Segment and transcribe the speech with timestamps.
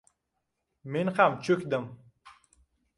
[0.95, 1.89] Men ham cho`kdim